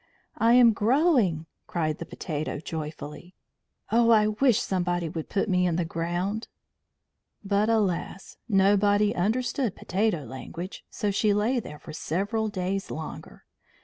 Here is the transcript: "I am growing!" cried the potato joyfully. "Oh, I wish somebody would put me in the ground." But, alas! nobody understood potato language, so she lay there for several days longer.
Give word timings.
"I 0.39 0.53
am 0.53 0.73
growing!" 0.73 1.45
cried 1.67 1.99
the 1.99 2.07
potato 2.07 2.59
joyfully. 2.59 3.35
"Oh, 3.91 4.09
I 4.09 4.29
wish 4.29 4.59
somebody 4.59 5.07
would 5.09 5.29
put 5.29 5.47
me 5.47 5.67
in 5.67 5.75
the 5.75 5.85
ground." 5.85 6.47
But, 7.43 7.69
alas! 7.69 8.37
nobody 8.49 9.13
understood 9.13 9.75
potato 9.75 10.23
language, 10.25 10.83
so 10.89 11.11
she 11.11 11.35
lay 11.35 11.59
there 11.59 11.77
for 11.77 11.93
several 11.93 12.47
days 12.49 12.89
longer. 12.89 13.45